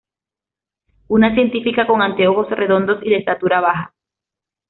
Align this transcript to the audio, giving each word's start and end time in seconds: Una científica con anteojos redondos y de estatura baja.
Una 1.09 1.35
científica 1.35 1.85
con 1.85 2.01
anteojos 2.01 2.49
redondos 2.49 3.03
y 3.03 3.11
de 3.11 3.17
estatura 3.17 3.59
baja. 3.61 3.93